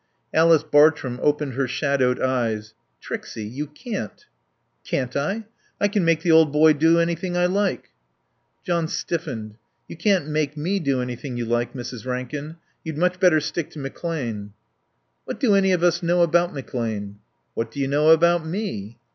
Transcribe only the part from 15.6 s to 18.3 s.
of us know about McClane?" "What do you know